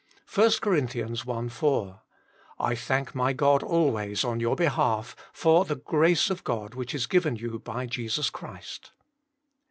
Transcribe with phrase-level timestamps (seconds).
[0.33, 0.75] 1 Cor.
[0.75, 2.01] L 4:
[2.57, 7.05] "I thank my God always on your behalf, for the grace of God which is
[7.05, 8.93] given you by Jesus Christ."